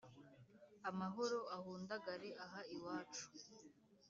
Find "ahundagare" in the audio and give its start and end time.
1.57-2.29